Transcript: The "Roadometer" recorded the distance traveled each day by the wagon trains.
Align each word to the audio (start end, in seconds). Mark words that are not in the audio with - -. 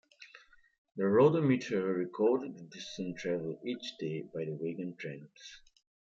The 0.95 1.03
"Roadometer" 1.03 1.95
recorded 1.95 2.57
the 2.57 2.63
distance 2.63 3.21
traveled 3.21 3.59
each 3.63 3.99
day 3.99 4.23
by 4.33 4.45
the 4.45 4.57
wagon 4.59 4.95
trains. 4.97 5.61